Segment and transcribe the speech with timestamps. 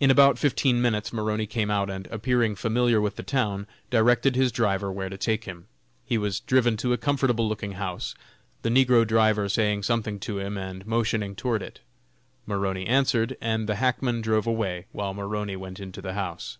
[0.00, 4.52] In about fifteen minutes Maroney came out, and appearing familiar with the town, directed his
[4.52, 5.66] driver where to take him.
[6.04, 8.14] He was driven to a comfortable looking house;
[8.60, 11.80] the negro driver saying something to him, and motioning toward it.
[12.44, 16.58] Maroney answered, and the hackman drove away, while Maroney went into the house.